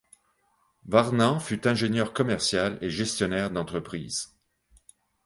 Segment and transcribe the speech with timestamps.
[0.87, 4.35] Warnant fut ingénieur commercial et gestionnaire d'entreprises.